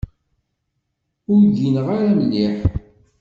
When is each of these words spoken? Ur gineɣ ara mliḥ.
Ur 1.33 1.41
gineɣ 1.57 1.87
ara 1.97 2.09
mliḥ. 2.17 2.55